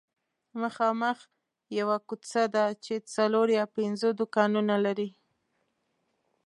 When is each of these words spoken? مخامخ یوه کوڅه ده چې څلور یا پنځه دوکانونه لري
مخامخ 0.61 1.17
یوه 1.79 1.97
کوڅه 2.07 2.43
ده 2.55 2.65
چې 2.83 2.93
څلور 3.13 3.47
یا 3.57 3.65
پنځه 3.77 4.07
دوکانونه 4.19 4.75
لري 4.85 5.09